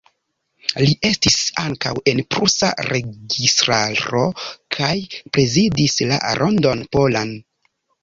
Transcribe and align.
Li 0.85 0.95
estis 1.09 1.35
ankaŭ 1.63 1.91
en 2.13 2.23
prusa 2.37 2.71
registaro 2.93 4.25
kaj 4.79 4.93
prezidis 5.19 6.03
la 6.15 6.23
Rondon 6.45 6.87
Polan. 6.99 7.41